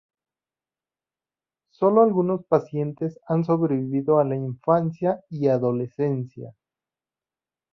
[1.69, 6.55] Solo algunos pacientes han sobrevivido a la infancia y adolescencia.